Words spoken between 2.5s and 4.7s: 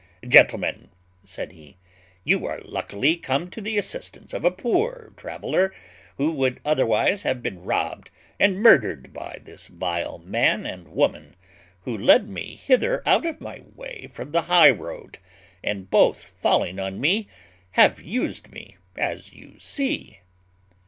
luckily come to the assistance of a